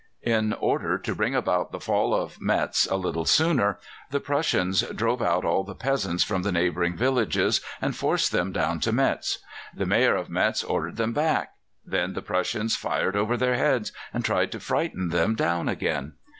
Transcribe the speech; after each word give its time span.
In 0.23 0.53
order 0.53 0.97
to 0.97 1.13
bring 1.13 1.35
about 1.35 1.71
the 1.71 1.79
fall 1.79 2.15
of 2.15 2.41
Metz 2.41 2.87
a 2.87 2.95
little 2.95 3.23
sooner, 3.23 3.77
the 4.09 4.19
Prussians 4.19 4.81
drove 4.81 5.21
out 5.21 5.45
all 5.45 5.63
the 5.63 5.75
peasants 5.75 6.23
from 6.23 6.41
the 6.41 6.51
neighbouring 6.51 6.97
villages, 6.97 7.61
and 7.79 7.95
forced 7.95 8.31
them 8.31 8.51
down 8.51 8.79
to 8.79 8.91
Metz. 8.91 9.37
The 9.75 9.85
Mayor 9.85 10.15
of 10.15 10.27
Metz 10.27 10.63
ordered 10.63 10.95
them 10.97 11.13
back; 11.13 11.51
then 11.85 12.13
the 12.13 12.23
Prussians 12.23 12.75
fired 12.75 13.15
over 13.15 13.37
their 13.37 13.53
heads, 13.57 13.91
and 14.11 14.25
tried 14.25 14.51
to 14.53 14.59
frighten 14.59 15.09
them 15.09 15.35
down 15.35 15.69
again. 15.69 16.13